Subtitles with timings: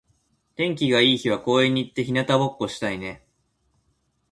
[0.55, 3.23] 天気が良い日は公園に行って日向ぼっこしたいね。